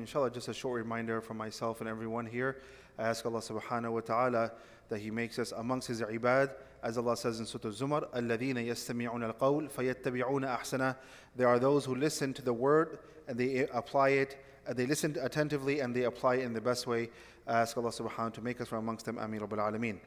Inshallah, 0.00 0.32
just 0.32 0.48
a 0.48 0.52
short 0.52 0.82
reminder 0.82 1.20
from 1.20 1.36
myself 1.36 1.80
and 1.80 1.88
everyone 1.88 2.26
here. 2.26 2.60
I 2.98 3.04
ask 3.04 3.24
Allah 3.24 3.38
subhanahu 3.38 3.92
wa 3.92 4.00
ta'ala 4.00 4.50
that 4.88 4.98
He 4.98 5.08
makes 5.08 5.38
us 5.38 5.52
amongst 5.52 5.86
His 5.86 6.02
ibad, 6.02 6.50
as 6.82 6.98
Allah 6.98 7.16
says 7.16 7.38
in 7.38 7.46
Surah 7.46 7.70
Zumar, 7.70 8.10
الَّذِينَ 8.12 8.56
يَسْتَمِعُونَ 8.56 9.32
الْقَوْلِ 9.32 9.70
فَيَتَّبِعُونَ 9.70 10.58
أَحْسَنَهُ 10.58 10.96
There 11.36 11.46
are 11.46 11.60
those 11.60 11.84
who 11.84 11.94
listen 11.94 12.34
to 12.34 12.42
the 12.42 12.52
word 12.52 12.98
and 13.28 13.38
they 13.38 13.68
apply 13.68 14.08
it, 14.08 14.36
and 14.66 14.76
they 14.76 14.84
listen 14.84 15.16
attentively 15.22 15.78
and 15.78 15.94
they 15.94 16.02
apply 16.02 16.36
it 16.36 16.42
in 16.42 16.54
the 16.54 16.60
best 16.60 16.88
way. 16.88 17.10
I 17.46 17.60
ask 17.60 17.76
Allah 17.76 17.90
subhanahu 17.90 18.02
wa 18.02 18.16
ta'ala 18.16 18.30
to 18.32 18.40
make 18.40 18.60
us 18.60 18.66
from 18.66 18.78
amongst 18.78 19.06
them. 19.06 19.18
Ameen 19.18 19.42
Rabbil 19.42 19.58
Alameen. 19.58 20.00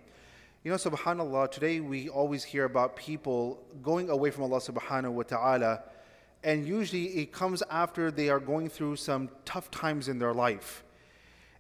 You 0.66 0.72
know, 0.72 0.78
subhanAllah, 0.78 1.50
today 1.50 1.80
we 1.80 2.10
always 2.10 2.44
hear 2.44 2.66
about 2.66 2.98
people 2.98 3.64
going 3.82 4.10
away 4.10 4.32
from 4.32 4.44
Allah 4.44 4.60
subhanahu 4.60 5.14
wa 5.14 5.24
ta'ala 5.24 5.84
and 6.44 6.68
usually 6.68 7.20
it 7.20 7.32
comes 7.32 7.64
after 7.70 8.12
they 8.12 8.30
are 8.30 8.40
going 8.40 8.70
through 8.70 8.96
some 8.96 9.30
tough 9.46 9.72
times 9.72 10.08
in 10.08 10.20
their 10.20 10.34
life. 10.34 10.84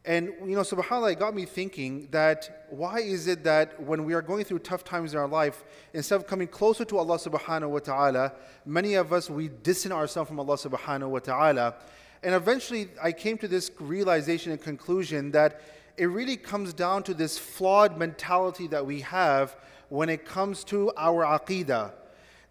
And 0.06 0.32
you 0.46 0.56
know, 0.56 0.62
subhanAllah, 0.62 1.12
it 1.12 1.20
got 1.20 1.36
me 1.36 1.44
thinking 1.44 2.08
that 2.12 2.68
why 2.70 3.00
is 3.00 3.28
it 3.28 3.44
that 3.44 3.82
when 3.82 4.06
we 4.06 4.14
are 4.14 4.22
going 4.22 4.46
through 4.46 4.60
tough 4.60 4.86
times 4.86 5.14
in 5.14 5.20
our 5.20 5.28
life, 5.28 5.66
instead 5.94 6.16
of 6.16 6.26
coming 6.26 6.48
closer 6.48 6.86
to 6.86 6.98
Allah 6.98 7.18
subhanahu 7.18 7.70
wa 7.70 7.80
ta'ala, 7.80 8.34
many 8.66 8.94
of 8.94 9.12
us 9.12 9.30
we 9.30 9.50
distance 9.50 9.94
ourselves 9.94 10.30
from 10.30 10.40
Allah 10.40 10.56
subhanahu 10.56 11.10
wa 11.10 11.20
ta'ala. 11.20 11.76
And 12.24 12.34
eventually 12.34 12.88
I 13.04 13.12
came 13.12 13.38
to 13.40 13.50
this 13.50 13.70
realization 13.80 14.54
and 14.54 14.62
conclusion 14.62 15.32
that 15.32 15.62
it 15.98 16.06
really 16.06 16.38
comes 16.38 16.74
down 16.74 17.04
to 17.04 17.14
this 17.14 17.38
flawed 17.38 17.98
mentality 17.98 18.68
that 18.68 18.86
we 18.86 19.02
have 19.02 19.58
when 19.90 20.10
it 20.10 20.26
comes 20.26 20.64
to 20.66 20.92
our 20.96 21.26
aqidah 21.26 21.92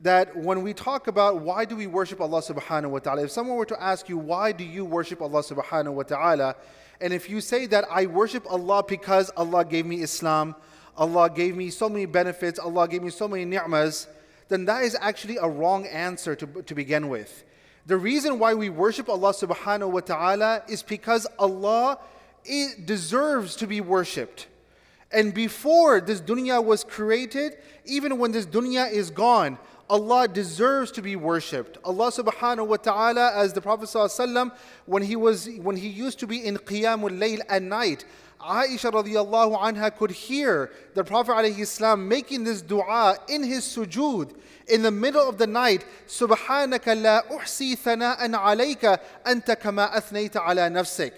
that 0.01 0.37
when 0.37 0.63
we 0.63 0.75
talk 0.75 1.07
about 1.07 1.41
why 1.41 1.65
do 1.65 1.75
we 1.77 1.87
worship 1.87 2.21
Allah 2.21 2.43
subhanahu 2.43 2.91
wa 2.91 2.99
ta'ala, 2.99 3.25
if 3.25 3.31
someone 3.31 3.57
were 3.57 3.67
to 3.67 3.83
ask 3.83 4.09
you, 4.09 4.19
why 4.19 4.53
do 4.53 4.65
you 4.65 4.85
worship 4.85 5.23
Allah 5.23 5.43
subhanahu 5.43 5.95
wa 5.95 6.03
ta'ala? 6.03 6.57
And 7.01 7.13
if 7.13 7.31
you 7.31 7.41
say 7.41 7.67
that 7.67 7.85
I 7.91 8.07
worship 8.07 8.51
Allah 8.51 8.85
because 8.87 9.31
Allah 9.37 9.65
gave 9.65 9.87
me 9.87 10.03
Islam, 10.03 10.55
Allah 10.97 11.31
gave 11.31 11.57
me 11.57 11.71
so 11.71 11.89
many 11.89 12.07
benefits, 12.07 12.59
Allah 12.59 12.89
gave 12.89 13.03
me 13.03 13.11
so 13.11 13.29
many 13.29 13.45
ni'mas, 13.45 14.07
then 14.49 14.65
that 14.67 14.85
is 14.85 14.97
actually 15.01 15.37
a 15.39 15.49
wrong 15.49 15.87
answer 15.87 16.35
to, 16.37 16.47
to 16.63 16.75
begin 16.75 17.09
with. 17.09 17.45
The 17.87 17.97
reason 17.97 18.39
why 18.39 18.55
we 18.55 18.69
worship 18.69 19.09
Allah 19.09 19.33
subhanahu 19.33 19.91
wa 19.91 20.01
ta'ala 20.01 20.63
is 20.69 20.83
because 20.83 21.27
Allah 21.39 21.99
deserves 22.85 23.57
to 23.57 23.67
be 23.67 23.81
worshipped. 23.81 24.47
And 25.13 25.33
before 25.33 26.01
this 26.01 26.21
dunya 26.21 26.63
was 26.63 26.83
created, 26.83 27.57
even 27.85 28.19
when 28.19 28.33
this 28.33 28.47
dunya 28.47 28.91
is 28.91 29.11
gone, 29.11 29.59
Allah 29.89 30.27
deserves 30.27 30.91
to 30.93 31.03
be 31.03 31.15
worshipped. 31.15 31.79
Allah 31.85 32.11
subhanahu 32.11 32.67
wa 32.67 32.77
ta'ala, 32.77 33.33
as 33.35 33.53
the 33.53 33.61
Prophet 33.61 33.85
ﷺ, 33.85 34.51
when 34.87 35.03
he 35.03 35.15
was 35.15 35.49
when 35.63 35.77
he 35.77 35.89
used 35.89 36.19
to 36.21 36.27
be 36.27 36.45
in 36.45 36.57
Qiyamul 36.57 37.17
Layl 37.19 37.41
at 37.49 37.63
night, 37.63 38.05
Aisha 38.41 38.91
radiallahu 38.91 39.57
anha 39.57 39.97
could 39.97 40.11
hear 40.11 40.73
the 40.95 41.05
Prophet 41.05 41.33
ﷺ 41.33 42.05
making 42.05 42.43
this 42.43 42.63
dua 42.63 43.17
in 43.29 43.45
his 43.45 43.65
sujood 43.65 44.35
in 44.67 44.83
the 44.83 44.91
middle 44.91 45.29
of 45.29 45.39
the 45.39 45.47
night. 45.47 45.85
Subhanaka 46.09 47.01
la 47.01 47.23
uhsi 47.37 47.79
thana'an 47.79 48.33
alayka 48.33 48.99
anta 49.25 49.59
kama 49.59 49.89
athnayta 49.95 50.45
ala 50.45 50.69
nafsik 50.69 51.13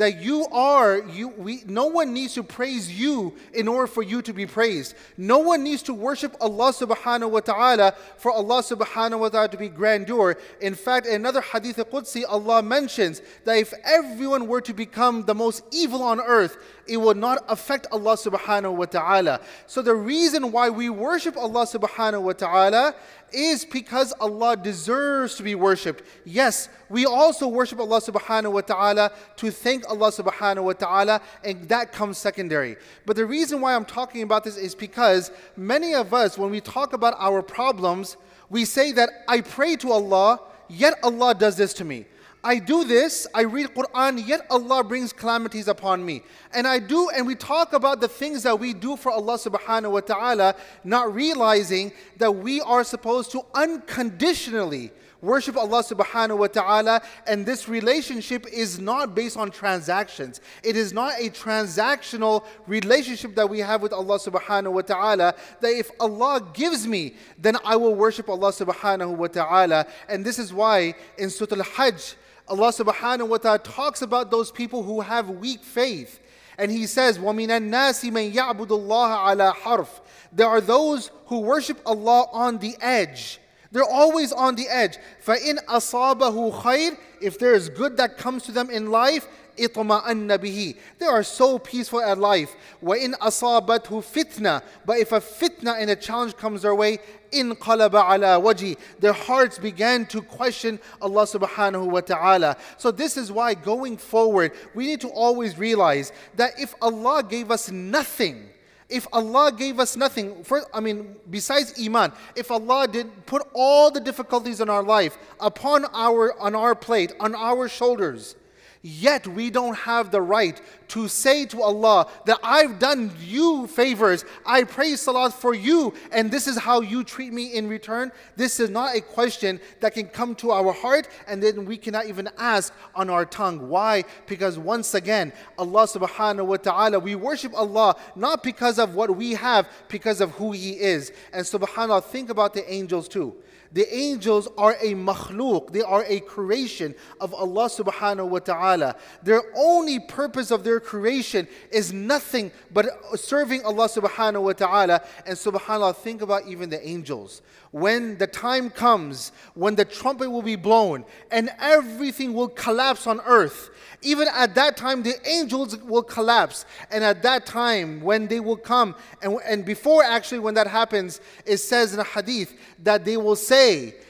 that 0.00 0.22
you 0.22 0.46
are 0.50 0.98
you 0.98 1.28
we 1.28 1.62
no 1.66 1.84
one 1.84 2.14
needs 2.14 2.32
to 2.34 2.42
praise 2.42 2.90
you 2.90 3.34
in 3.52 3.68
order 3.68 3.86
for 3.86 4.02
you 4.02 4.22
to 4.22 4.32
be 4.32 4.46
praised. 4.46 4.94
No 5.18 5.38
one 5.38 5.62
needs 5.62 5.82
to 5.84 5.94
worship 5.94 6.34
allah 6.40 6.72
subhanahu 6.72 7.30
wa 7.30 7.40
ta'ala 7.40 7.92
for 8.16 8.32
allah 8.32 8.62
subhanahu 8.62 9.20
wa 9.20 9.28
ta'ala 9.28 9.48
to 9.50 9.58
be 9.58 9.68
grandeur. 9.68 10.36
In 10.62 10.74
fact 10.74 11.06
in 11.06 11.16
another 11.16 11.42
hadith 11.42 11.76
qudsi 11.76 12.24
allah 12.26 12.62
mentions 12.62 13.20
that 13.44 13.58
if 13.58 13.74
everyone 13.84 14.46
were 14.46 14.62
to 14.62 14.72
become 14.72 15.24
the 15.24 15.34
most 15.34 15.64
evil 15.70 16.02
on 16.02 16.18
earth 16.18 16.56
it 16.86 16.96
will 16.96 17.14
not 17.14 17.44
affect 17.48 17.86
allah 17.92 18.16
subhanahu 18.16 18.74
wa 18.74 18.86
ta'ala. 18.86 19.40
So 19.66 19.82
the 19.82 19.94
reason 19.94 20.50
why 20.50 20.70
we 20.70 20.88
worship 20.88 21.36
allah 21.36 21.66
subhanahu 21.66 22.22
wa 22.22 22.32
ta'ala 22.32 22.94
is 23.32 23.64
because 23.64 24.12
Allah 24.20 24.56
deserves 24.56 25.36
to 25.36 25.42
be 25.42 25.54
worshipped. 25.54 26.02
Yes, 26.24 26.68
we 26.88 27.06
also 27.06 27.48
worship 27.48 27.80
Allah 27.80 28.00
subhanahu 28.00 28.52
wa 28.52 28.60
ta'ala 28.60 29.12
to 29.36 29.50
thank 29.50 29.88
Allah 29.90 30.10
subhanahu 30.10 30.64
wa 30.64 30.72
ta'ala, 30.72 31.20
and 31.44 31.68
that 31.68 31.92
comes 31.92 32.16
secondary. 32.16 32.76
But 33.04 33.16
the 33.16 33.26
reason 33.26 33.60
why 33.60 33.74
I'm 33.74 33.84
talking 33.84 34.22
about 34.22 34.44
this 34.44 34.56
is 34.56 34.74
because 34.74 35.30
many 35.56 35.94
of 35.94 36.14
us, 36.14 36.38
when 36.38 36.50
we 36.50 36.60
talk 36.60 36.92
about 36.92 37.14
our 37.18 37.42
problems, 37.42 38.16
we 38.48 38.64
say 38.64 38.92
that 38.92 39.10
I 39.28 39.42
pray 39.42 39.76
to 39.76 39.92
Allah, 39.92 40.40
yet 40.68 40.94
Allah 41.02 41.34
does 41.34 41.56
this 41.56 41.74
to 41.74 41.84
me. 41.84 42.06
I 42.42 42.58
do 42.58 42.84
this, 42.84 43.26
I 43.34 43.42
read 43.42 43.74
Quran, 43.74 44.26
yet 44.26 44.46
Allah 44.48 44.82
brings 44.82 45.12
calamities 45.12 45.68
upon 45.68 46.04
me. 46.04 46.22
And 46.54 46.66
I 46.66 46.78
do, 46.78 47.10
and 47.10 47.26
we 47.26 47.34
talk 47.34 47.74
about 47.74 48.00
the 48.00 48.08
things 48.08 48.44
that 48.44 48.58
we 48.58 48.72
do 48.72 48.96
for 48.96 49.12
Allah 49.12 49.36
subhanahu 49.36 49.92
wa 49.92 50.00
ta'ala, 50.00 50.54
not 50.82 51.14
realizing 51.14 51.92
that 52.16 52.32
we 52.32 52.62
are 52.62 52.82
supposed 52.82 53.30
to 53.32 53.42
unconditionally 53.54 54.90
worship 55.21 55.57
Allah 55.57 55.83
subhanahu 55.83 56.37
wa 56.37 56.47
ta'ala, 56.47 57.01
and 57.27 57.45
this 57.45 57.67
relationship 57.67 58.45
is 58.47 58.79
not 58.79 59.15
based 59.15 59.37
on 59.37 59.51
transactions. 59.51 60.41
It 60.63 60.75
is 60.75 60.93
not 60.93 61.13
a 61.19 61.29
transactional 61.29 62.45
relationship 62.67 63.35
that 63.35 63.49
we 63.49 63.59
have 63.59 63.81
with 63.81 63.93
Allah 63.93 64.19
subhanahu 64.19 64.73
wa 64.73 64.81
ta'ala, 64.81 65.35
that 65.61 65.69
if 65.69 65.89
Allah 65.99 66.47
gives 66.53 66.87
me, 66.87 67.15
then 67.37 67.57
I 67.65 67.75
will 67.75 67.95
worship 67.95 68.29
Allah 68.29 68.51
subhanahu 68.51 69.17
wa 69.17 69.27
ta'ala. 69.27 69.87
And 70.07 70.23
this 70.23 70.39
is 70.39 70.53
why 70.53 70.93
in 71.17 71.29
Surah 71.29 71.57
Al-Hajj, 71.57 72.15
Allah 72.47 72.71
subhanahu 72.71 73.27
wa 73.27 73.37
ta'ala 73.37 73.59
talks 73.59 74.01
about 74.01 74.29
those 74.29 74.51
people 74.51 74.83
who 74.83 75.01
have 75.01 75.29
weak 75.29 75.63
faith. 75.63 76.19
And 76.57 76.71
He 76.71 76.85
says, 76.85 77.17
وَمِنَ 77.17 77.47
النَّاسِ 77.47 78.09
مَن 78.11 78.31
يَعْبُدُ 78.33 78.67
اللَّهَ 78.67 79.37
عَلَى 79.37 79.53
حَرْفٍ 79.55 79.89
There 80.31 80.47
are 80.47 80.61
those 80.61 81.11
who 81.25 81.39
worship 81.39 81.81
Allah 81.85 82.27
on 82.31 82.59
the 82.59 82.75
edge. 82.79 83.38
They're 83.71 83.83
always 83.83 84.31
on 84.31 84.55
the 84.55 84.67
edge. 84.69 84.97
فَإِنْ 85.25 85.65
أَصَابَهُ 85.65 86.61
خَيْرٍ 86.61 86.97
If 87.21 87.39
there 87.39 87.53
is 87.53 87.69
good 87.69 87.97
that 87.97 88.17
comes 88.17 88.43
to 88.43 88.51
them 88.51 88.69
in 88.69 88.89
life, 88.89 89.27
اطمأن 89.57 90.37
به. 90.37 90.75
They 90.99 91.05
are 91.05 91.23
so 91.23 91.59
peaceful 91.59 92.01
at 92.01 92.17
life. 92.17 92.55
وَإِنْ 92.83 93.15
أَصَابَتْهُ 93.15 94.03
fitna. 94.03 94.61
But 94.85 94.99
if 94.99 95.11
a 95.11 95.19
fitna 95.19 95.79
and 95.79 95.89
a 95.89 95.95
challenge 95.95 96.37
comes 96.37 96.61
their 96.61 96.75
way, 96.75 96.99
انقلب 97.33 97.91
على 97.91 98.41
وجهه. 98.41 98.77
Their 98.99 99.13
hearts 99.13 99.57
began 99.57 100.05
to 100.07 100.21
question 100.21 100.79
Allah 101.01 101.23
subhanahu 101.23 101.89
wa 101.89 102.01
ta'ala. 102.01 102.57
So 102.77 102.91
this 102.91 103.17
is 103.17 103.31
why 103.31 103.53
going 103.53 103.97
forward, 103.97 104.51
we 104.73 104.85
need 104.85 105.01
to 105.01 105.09
always 105.09 105.57
realize 105.57 106.11
that 106.35 106.59
if 106.59 106.73
Allah 106.81 107.23
gave 107.23 107.51
us 107.51 107.69
nothing, 107.69 108.49
if 108.90 109.06
Allah 109.12 109.52
gave 109.52 109.78
us 109.78 109.96
nothing, 109.96 110.42
for, 110.44 110.62
I 110.74 110.80
mean, 110.80 111.16
besides 111.30 111.74
Iman, 111.80 112.12
if 112.34 112.50
Allah 112.50 112.88
did 112.88 113.26
put 113.26 113.46
all 113.54 113.90
the 113.90 114.00
difficulties 114.00 114.60
in 114.60 114.68
our 114.68 114.82
life 114.82 115.16
upon 115.38 115.84
our, 115.94 116.38
on 116.40 116.54
our 116.54 116.74
plate, 116.74 117.12
on 117.20 117.34
our 117.34 117.68
shoulders, 117.68 118.36
Yet 118.82 119.26
we 119.26 119.50
don't 119.50 119.76
have 119.76 120.10
the 120.10 120.22
right 120.22 120.58
to 120.88 121.06
say 121.06 121.44
to 121.46 121.62
Allah 121.62 122.08
that 122.24 122.38
I've 122.42 122.78
done 122.78 123.12
you 123.22 123.66
favors, 123.66 124.24
I 124.46 124.64
pray 124.64 124.96
salat 124.96 125.34
for 125.34 125.52
you, 125.52 125.92
and 126.10 126.30
this 126.30 126.46
is 126.46 126.56
how 126.56 126.80
you 126.80 127.04
treat 127.04 127.30
me 127.30 127.54
in 127.54 127.68
return. 127.68 128.10
This 128.36 128.58
is 128.58 128.70
not 128.70 128.96
a 128.96 129.02
question 129.02 129.60
that 129.80 129.92
can 129.92 130.06
come 130.06 130.34
to 130.36 130.52
our 130.52 130.72
heart 130.72 131.08
and 131.28 131.42
then 131.42 131.66
we 131.66 131.76
cannot 131.76 132.06
even 132.06 132.30
ask 132.38 132.72
on 132.94 133.10
our 133.10 133.26
tongue. 133.26 133.68
Why? 133.68 134.04
Because 134.26 134.58
once 134.58 134.94
again, 134.94 135.34
Allah 135.58 135.86
subhanahu 135.86 136.46
wa 136.46 136.56
ta'ala, 136.56 136.98
we 137.00 137.14
worship 137.14 137.52
Allah 137.54 137.96
not 138.16 138.42
because 138.42 138.78
of 138.78 138.94
what 138.94 139.14
we 139.14 139.32
have, 139.32 139.68
because 139.88 140.22
of 140.22 140.30
who 140.32 140.52
He 140.52 140.70
is. 140.70 141.12
And 141.34 141.44
subhanAllah, 141.44 142.04
think 142.04 142.30
about 142.30 142.54
the 142.54 142.72
angels 142.72 143.08
too. 143.08 143.36
The 143.72 143.92
angels 143.94 144.48
are 144.58 144.76
a 144.80 144.94
makhluk, 144.94 145.72
they 145.72 145.82
are 145.82 146.04
a 146.08 146.18
creation 146.20 146.94
of 147.20 147.32
Allah 147.32 147.68
subhanahu 147.68 148.28
wa 148.28 148.40
ta'ala. 148.40 148.96
Their 149.22 149.42
only 149.56 150.00
purpose 150.00 150.50
of 150.50 150.64
their 150.64 150.80
creation 150.80 151.46
is 151.70 151.92
nothing 151.92 152.50
but 152.72 152.86
serving 153.14 153.62
Allah 153.64 153.88
subhanahu 153.88 154.42
wa 154.42 154.52
ta'ala. 154.54 155.02
And 155.24 155.36
subhanAllah, 155.36 155.96
think 155.96 156.20
about 156.20 156.48
even 156.48 156.68
the 156.68 156.84
angels. 156.86 157.42
When 157.70 158.18
the 158.18 158.26
time 158.26 158.70
comes, 158.70 159.30
when 159.54 159.76
the 159.76 159.84
trumpet 159.84 160.28
will 160.28 160.42
be 160.42 160.56
blown 160.56 161.04
and 161.30 161.50
everything 161.60 162.34
will 162.34 162.48
collapse 162.48 163.06
on 163.06 163.20
earth, 163.20 163.70
even 164.02 164.26
at 164.34 164.56
that 164.56 164.76
time, 164.76 165.04
the 165.04 165.14
angels 165.28 165.76
will 165.76 166.02
collapse. 166.02 166.64
And 166.90 167.04
at 167.04 167.22
that 167.22 167.46
time, 167.46 168.00
when 168.00 168.26
they 168.26 168.40
will 168.40 168.56
come, 168.56 168.96
and, 169.22 169.38
and 169.46 169.64
before 169.64 170.02
actually 170.02 170.40
when 170.40 170.54
that 170.54 170.66
happens, 170.66 171.20
it 171.46 171.58
says 171.58 171.94
in 171.94 172.00
a 172.00 172.04
hadith 172.04 172.52
that 172.82 173.04
they 173.04 173.16
will 173.16 173.36
say, 173.36 173.59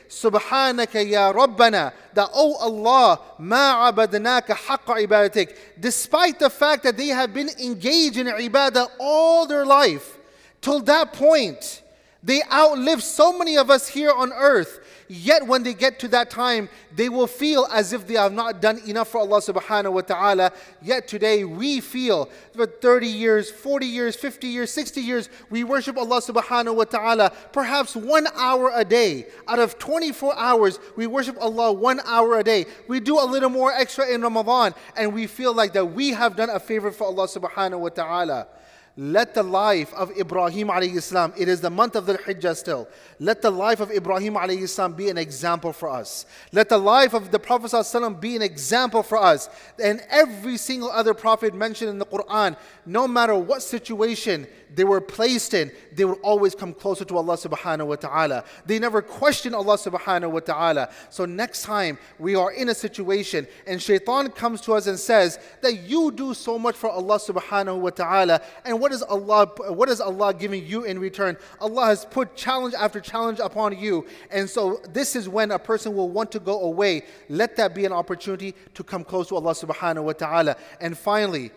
Subhanaka 0.09 1.09
ya 1.09 1.33
Rabbana, 1.33 1.93
that, 2.15 2.31
oh 2.35 2.57
Allah, 2.57 3.21
ma 3.39 3.91
abadnaka 3.91 4.57
haqqa 4.57 5.07
ibadatik. 5.07 5.57
Despite 5.79 6.41
the 6.41 6.51
fact 6.51 6.83
that 6.83 6.97
they 6.97 7.09
have 7.09 7.33
been 7.33 7.49
engaged 7.63 8.17
in 8.17 8.27
ibadah 8.27 8.89
all 8.99 9.47
their 9.47 9.65
life, 9.65 10.19
till 10.61 10.81
that 10.81 11.13
point, 11.13 11.83
they 12.23 12.43
outlive 12.53 13.03
so 13.03 13.39
many 13.39 13.57
of 13.57 13.71
us 13.71 13.87
here 13.87 14.13
on 14.13 14.33
earth. 14.33 14.81
Yet 15.13 15.45
when 15.45 15.65
they 15.65 15.75
get 15.75 15.99
to 16.01 16.09
that 16.09 16.31
time, 16.31 16.69
they 16.95 17.09
will 17.09 17.27
feel 17.27 17.67
as 17.73 17.93
if 17.93 18.07
they 18.07 18.15
have 18.15 18.33
not 18.33 18.63
done 18.63 18.79
enough 18.87 19.09
for 19.09 19.19
Allah 19.19 19.41
subhanahu 19.41 19.93
wa 19.93 20.03
ta'ala. 20.03 20.53
Yet 20.81 21.09
today 21.09 21.43
we 21.43 21.81
feel 21.81 22.27
for 22.55 22.67
30 22.67 23.09
years, 23.09 23.51
40 23.51 23.87
years, 23.87 24.15
50 24.15 24.47
years, 24.47 24.71
60 24.71 25.01
years, 25.01 25.29
we 25.51 25.65
worship 25.65 25.99
Allah 25.99 26.21
subhanahu 26.23 26.77
wa 26.77 26.85
ta'ala 26.85 27.33
perhaps 27.51 27.97
one 27.97 28.29
hour 28.37 28.71
a 28.73 28.85
day. 28.85 29.27
Out 29.49 29.59
of 29.59 29.81
24 29.81 30.39
hours, 30.39 30.79
we 30.95 31.09
worship 31.09 31.37
Allah 31.41 31.73
one 31.73 31.99
hour 32.05 32.39
a 32.39 32.45
day. 32.45 32.67
We 32.87 33.01
do 33.01 33.19
a 33.19 33.27
little 33.27 33.51
more 33.51 33.73
extra 33.73 34.07
in 34.07 34.23
Ramadan 34.23 34.75
and 34.97 35.13
we 35.13 35.27
feel 35.27 35.53
like 35.53 35.73
that 35.73 35.87
we 35.87 36.11
have 36.11 36.37
done 36.37 36.51
a 36.51 36.61
favor 36.61 36.93
for 36.93 37.09
Allah 37.09 37.27
subhanahu 37.27 37.81
wa 37.81 37.89
ta'ala. 37.89 38.47
Let 38.97 39.35
the 39.35 39.43
life 39.43 39.95
of 39.95 40.11
Ibrahim 40.19 40.69
alayhi 40.69 41.01
salam, 41.01 41.33
it 41.39 41.49
is 41.49 41.61
the 41.61 41.71
month 41.71 41.97
of 41.97 42.07
Dhul 42.07 42.21
Hijjah 42.23 42.57
still. 42.57 42.89
Let 43.19 43.41
the 43.41 43.51
life 43.51 43.81
of 43.81 43.91
Ibrahim 43.91 44.35
alayhi 44.35 44.69
salam 44.69 44.95
be 44.95 45.09
an 45.09 45.17
example 45.17 45.73
for 45.73 45.89
us. 45.89 46.27
Let 46.53 46.69
the 46.69 46.79
life 46.79 47.15
of 47.15 47.31
the 47.31 47.39
Prophet 47.39 47.69
sallam 47.69 48.21
be 48.21 48.37
an 48.37 48.43
example 48.43 49.03
for 49.03 49.19
us. 49.19 49.49
And 49.83 50.03
every 50.11 50.57
single 50.57 50.91
other 50.91 51.15
prophet 51.15 51.55
mentioned 51.55 51.91
in 51.91 51.99
the 51.99 52.07
Quran, 52.07 52.57
no 52.85 53.07
matter 53.07 53.35
what 53.37 53.63
situation 53.63 54.47
they 54.75 54.85
were 54.85 55.01
placed 55.01 55.55
in, 55.55 55.73
they 55.93 56.05
would 56.05 56.21
always 56.23 56.55
come 56.55 56.73
closer 56.73 57.05
to 57.05 57.17
Allah 57.17 57.37
subhanahu 57.37 57.87
wa 57.89 57.97
ta'ala. 57.97 58.45
They 58.67 58.79
never 58.79 59.03
questioned 59.03 59.55
Allah 59.55 59.77
subhanahu 59.77 60.31
wa 60.31 60.41
ta'ala. 60.41 60.91
So 61.11 61.25
next 61.25 61.63
time 61.63 61.99
we 62.19 62.35
are 62.35 62.53
in 62.53 62.69
a 62.69 62.75
situation 62.75 63.47
and 63.67 63.83
shaitan 63.83 64.31
comes 64.31 64.61
to 64.63 64.75
us 64.75 64.87
and 64.87 64.99
says 64.99 65.39
that 65.63 65.81
you 65.81 66.13
do 66.13 66.35
so 66.35 66.59
much 66.59 66.77
for 66.77 66.91
Allah 66.91 67.19
subhanahu 67.19 67.81
wa 67.81 67.91
ta'ala, 67.91 68.41
and 68.65 68.80
what 68.81 68.93
is 68.93 69.03
Allah 69.03 69.47
what 69.69 69.89
is 69.89 70.01
Allah 70.01 70.35
giving 70.35 70.67
you 70.67 70.85
in 70.85 70.99
return? 70.99 71.37
Allah 71.61 71.87
has 71.87 72.05
put 72.05 72.35
challenge 72.35 72.75
after 72.75 73.01
challenge 73.01 73.39
upon 73.39 73.79
you. 73.79 74.07
And 74.31 74.49
so 74.49 74.81
this 74.89 75.15
is 75.15 75.29
when 75.29 75.51
a 75.51 75.59
person 75.59 75.95
will 75.95 76.09
want 76.09 76.33
to 76.33 76.41
go 76.41 76.61
away. 76.63 77.03
Let 77.29 77.57
that 77.57 77.75
be 77.75 77.85
an 77.85 77.93
opportunity 77.93 78.55
to 78.75 78.83
come 78.83 79.05
close 79.05 79.29
to 79.29 79.37
Allah 79.37 79.53
subhanahu 79.53 80.05
wa 80.05 80.13
ta'ala. 80.13 80.57
And 80.81 80.97
finally, 80.97 81.51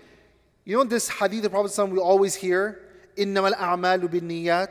you 0.65 0.77
know 0.77 0.83
this 0.83 1.09
hadith 1.09 1.45
of 1.45 1.51
Prophet 1.51 1.89
we 1.89 1.99
always 1.99 2.35
hear? 2.35 2.79
innamal 3.17 3.53
a'malu 3.55 4.09
bin 4.09 4.67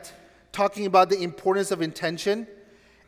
talking 0.51 0.85
about 0.85 1.09
the 1.09 1.21
importance 1.21 1.71
of 1.71 1.81
intention. 1.81 2.47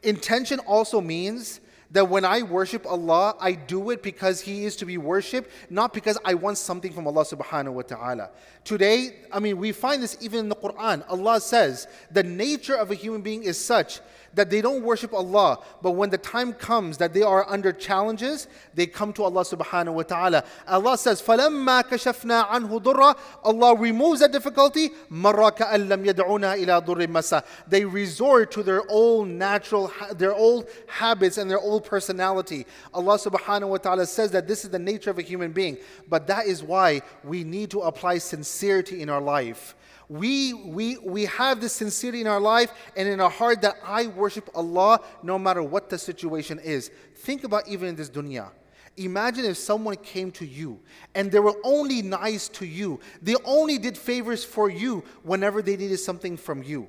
Intention 0.03 0.59
also 0.59 1.01
means 1.01 1.59
that 1.95 2.09
when 2.09 2.25
I 2.25 2.41
worship 2.41 2.85
Allah, 2.85 3.37
I 3.39 3.53
do 3.53 3.89
it 3.89 4.03
because 4.03 4.41
He 4.41 4.65
is 4.65 4.75
to 4.77 4.85
be 4.85 4.97
worshipped, 4.97 5.49
not 5.69 5.93
because 5.93 6.17
I 6.25 6.33
want 6.33 6.57
something 6.57 6.91
from 6.91 7.07
Allah 7.07 7.23
subhanahu 7.23 7.71
wa 7.71 7.83
ta'ala. 7.83 8.31
Today, 8.65 9.15
I 9.31 9.39
mean, 9.39 9.57
we 9.57 9.71
find 9.71 10.03
this 10.03 10.17
even 10.19 10.39
in 10.41 10.49
the 10.49 10.57
Quran. 10.57 11.09
Allah 11.09 11.39
says 11.39 11.87
the 12.11 12.21
nature 12.21 12.75
of 12.75 12.91
a 12.91 12.95
human 12.95 13.21
being 13.21 13.43
is 13.43 13.57
such 13.57 14.01
that 14.34 14.50
they 14.50 14.60
don't 14.60 14.82
worship 14.82 15.12
Allah, 15.12 15.58
but 15.82 15.92
when 15.92 16.10
the 16.10 16.18
time 16.18 16.52
comes 16.52 16.98
that 16.98 17.12
they 17.12 17.22
are 17.22 17.48
under 17.48 17.72
challenges, 17.72 18.46
they 18.74 18.86
come 18.86 19.12
to 19.14 19.24
Allah 19.24 19.42
subhanahu 19.42 19.94
wa 19.94 20.02
ta'ala. 20.02 20.44
Allah 20.68 20.96
says, 20.96 21.20
فَلَمَّا 21.20 21.84
كَشَفْنَا 21.84 22.48
عَنْهُ 22.48 22.82
ضُرَّ 22.82 23.16
Allah 23.44 23.76
removes 23.76 24.20
that 24.20 24.32
difficulty, 24.32 24.90
مَرَّ 25.10 25.56
كَأَن 25.56 25.88
لَمْ 25.88 26.06
يَدْعُونَا 26.06 26.64
إِلَى 26.64 26.86
ضُرٍّ 26.86 27.06
مَسَّ 27.06 27.42
They 27.68 27.84
resort 27.84 28.52
to 28.52 28.62
their 28.62 28.82
old 28.90 29.28
natural, 29.28 29.92
their 30.14 30.34
old 30.34 30.68
habits 30.86 31.38
and 31.38 31.50
their 31.50 31.60
old 31.60 31.84
personality. 31.84 32.66
Allah 32.94 33.18
subhanahu 33.18 33.68
wa 33.68 33.78
ta'ala 33.78 34.06
says 34.06 34.30
that 34.32 34.46
this 34.46 34.64
is 34.64 34.70
the 34.70 34.78
nature 34.78 35.10
of 35.10 35.18
a 35.18 35.22
human 35.22 35.52
being, 35.52 35.78
but 36.08 36.26
that 36.28 36.46
is 36.46 36.62
why 36.62 37.02
we 37.24 37.44
need 37.44 37.70
to 37.70 37.80
apply 37.80 38.18
sincerity 38.18 39.02
in 39.02 39.08
our 39.08 39.20
life 39.20 39.74
we, 40.09 40.53
we, 40.53 40.97
we 40.97 41.25
have 41.25 41.61
this 41.61 41.73
sincerity 41.73 42.21
in 42.21 42.27
our 42.27 42.39
life 42.39 42.71
and 42.95 43.07
in 43.07 43.19
our 43.19 43.29
heart 43.29 43.61
that 43.61 43.75
I 43.83 44.07
worship 44.07 44.49
Allah 44.53 44.99
no 45.23 45.39
matter 45.39 45.63
what 45.63 45.89
the 45.89 45.97
situation 45.97 46.59
is. 46.59 46.91
Think 47.15 47.43
about 47.43 47.67
even 47.67 47.89
in 47.89 47.95
this 47.95 48.09
dunya. 48.09 48.49
Imagine 48.97 49.45
if 49.45 49.57
someone 49.57 49.97
came 49.97 50.31
to 50.31 50.45
you 50.45 50.79
and 51.15 51.31
they 51.31 51.39
were 51.39 51.55
only 51.63 52.01
nice 52.01 52.47
to 52.49 52.65
you. 52.65 52.99
They 53.21 53.35
only 53.43 53.77
did 53.77 53.97
favors 53.97 54.45
for 54.45 54.69
you 54.69 55.03
whenever 55.23 55.61
they 55.61 55.75
needed 55.75 55.97
something 55.97 56.37
from 56.37 56.63
you. 56.63 56.87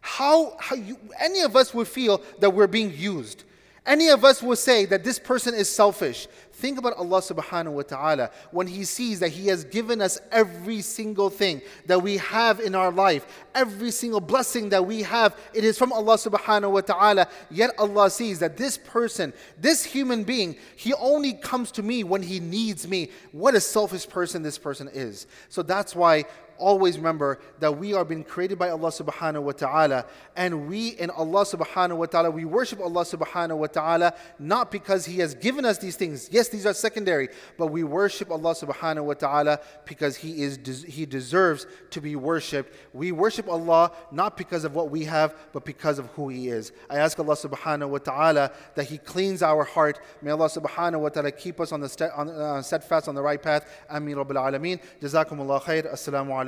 How, 0.00 0.56
how 0.58 0.76
you, 0.76 0.98
any 1.18 1.42
of 1.42 1.56
us 1.56 1.72
would 1.72 1.88
feel 1.88 2.22
that 2.40 2.50
we're 2.50 2.66
being 2.66 2.92
used. 2.94 3.44
Any 3.88 4.08
of 4.08 4.22
us 4.22 4.42
will 4.42 4.54
say 4.54 4.84
that 4.84 5.02
this 5.02 5.18
person 5.18 5.54
is 5.54 5.66
selfish. 5.66 6.28
Think 6.52 6.78
about 6.78 6.98
Allah 6.98 7.22
subhanahu 7.22 7.72
wa 7.72 7.82
ta'ala 7.82 8.30
when 8.50 8.66
He 8.66 8.84
sees 8.84 9.18
that 9.20 9.30
He 9.30 9.46
has 9.46 9.64
given 9.64 10.02
us 10.02 10.20
every 10.30 10.82
single 10.82 11.30
thing 11.30 11.62
that 11.86 12.02
we 12.02 12.18
have 12.18 12.60
in 12.60 12.74
our 12.74 12.92
life, 12.92 13.26
every 13.54 13.90
single 13.90 14.20
blessing 14.20 14.68
that 14.68 14.84
we 14.84 15.04
have, 15.04 15.34
it 15.54 15.64
is 15.64 15.78
from 15.78 15.90
Allah 15.94 16.16
subhanahu 16.16 16.70
wa 16.70 16.80
ta'ala. 16.82 17.28
Yet 17.50 17.70
Allah 17.78 18.10
sees 18.10 18.40
that 18.40 18.58
this 18.58 18.76
person, 18.76 19.32
this 19.56 19.86
human 19.86 20.22
being, 20.22 20.56
he 20.76 20.92
only 20.92 21.32
comes 21.32 21.70
to 21.72 21.82
me 21.82 22.04
when 22.04 22.22
he 22.22 22.40
needs 22.40 22.86
me. 22.86 23.08
What 23.32 23.54
a 23.54 23.60
selfish 23.60 24.06
person 24.06 24.42
this 24.42 24.58
person 24.58 24.90
is. 24.92 25.26
So 25.48 25.62
that's 25.62 25.96
why 25.96 26.26
always 26.58 26.96
remember 26.98 27.38
that 27.60 27.78
we 27.78 27.94
are 27.94 28.04
being 28.04 28.24
created 28.24 28.58
by 28.58 28.70
Allah 28.70 28.90
subhanahu 28.90 29.42
wa 29.42 29.52
ta'ala 29.52 30.06
and 30.36 30.68
we 30.68 30.88
in 30.88 31.10
Allah 31.10 31.44
subhanahu 31.44 31.96
wa 31.96 32.06
ta'ala 32.06 32.30
we 32.30 32.44
worship 32.44 32.80
Allah 32.80 33.04
subhanahu 33.04 33.58
wa 33.58 33.66
ta'ala 33.66 34.14
not 34.38 34.70
because 34.70 35.06
he 35.06 35.18
has 35.20 35.34
given 35.34 35.64
us 35.64 35.78
these 35.78 35.96
things. 35.96 36.28
Yes 36.30 36.48
these 36.48 36.66
are 36.66 36.74
secondary 36.74 37.28
but 37.56 37.68
we 37.68 37.84
worship 37.84 38.30
Allah 38.30 38.54
subhanahu 38.54 39.04
wa 39.04 39.14
ta'ala 39.14 39.60
because 39.84 40.16
he 40.16 40.42
is 40.42 40.58
he 40.86 41.06
deserves 41.06 41.66
to 41.90 42.00
be 42.00 42.16
worshipped. 42.16 42.74
We 42.92 43.12
worship 43.12 43.48
Allah 43.48 43.92
not 44.10 44.36
because 44.36 44.64
of 44.64 44.74
what 44.74 44.90
we 44.90 45.04
have 45.04 45.34
but 45.52 45.64
because 45.64 45.98
of 45.98 46.06
who 46.08 46.28
he 46.28 46.48
is. 46.48 46.72
I 46.90 46.96
ask 46.96 47.18
Allah 47.18 47.36
subhanahu 47.36 47.88
wa 47.88 47.98
ta'ala 47.98 48.52
that 48.74 48.84
he 48.84 48.98
cleans 48.98 49.42
our 49.42 49.64
heart. 49.64 50.00
May 50.22 50.30
Allah 50.32 50.48
subhanahu 50.48 51.00
wa 51.00 51.08
ta'ala 51.08 51.30
keep 51.30 51.60
us 51.60 51.72
on 51.72 51.80
the 51.80 51.88
st- 51.88 52.10
on, 52.12 52.28
uh, 52.28 52.62
steadfast 52.62 53.08
on 53.08 53.14
the 53.14 53.22
right 53.22 53.42
path. 53.42 53.64
Ameen 53.90 54.16
Rabbil 54.16 54.36
Alameen. 54.36 54.80
Jazakumullah 55.00 55.62
khair. 55.62 55.92
Assalamu 55.92 56.30
alaikum 56.30 56.47